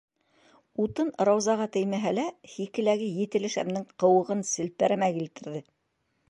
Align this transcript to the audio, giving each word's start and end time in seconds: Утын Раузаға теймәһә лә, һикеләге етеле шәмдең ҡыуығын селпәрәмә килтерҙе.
Утын 0.83 1.09
Раузаға 1.27 1.67
теймәһә 1.75 2.13
лә, 2.19 2.23
һикеләге 2.55 3.11
етеле 3.19 3.53
шәмдең 3.57 3.87
ҡыуығын 4.05 4.43
селпәрәмә 4.55 5.13
килтерҙе. 5.21 5.63